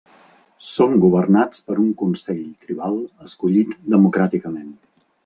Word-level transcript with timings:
Són 0.67 0.93
governats 1.03 1.61
per 1.67 1.77
un 1.83 1.91
consell 1.99 2.41
tribal 2.63 2.97
escollit 3.27 3.77
democràticament. 3.97 4.73